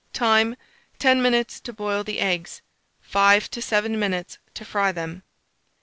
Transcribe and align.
Time. 0.13 0.55
10 0.97 1.21
minutes 1.21 1.59
to 1.59 1.71
boil 1.71 2.03
the 2.03 2.17
eggs, 2.19 2.63
5 3.01 3.51
to 3.51 3.61
7 3.61 3.99
minutes 3.99 4.39
to 4.55 4.65
fry 4.65 4.91
them. 4.91 5.21